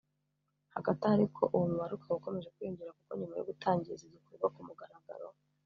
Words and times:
Hagati 0.75 1.01
aho 1.03 1.13
ariko 1.17 1.41
uwo 1.53 1.65
mubare 1.71 1.93
ukaba 1.95 2.17
ukomeje 2.19 2.49
kwiyongera 2.55 2.95
kuko 2.97 3.11
nyuma 3.19 3.35
yo 3.35 3.45
gutangiza 3.49 4.01
igikorwa 4.03 4.47
ku 4.53 4.59
mugaragaro 4.67 5.27